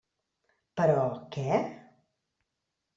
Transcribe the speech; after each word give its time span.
Però, 0.81 1.05
què? 1.37 1.61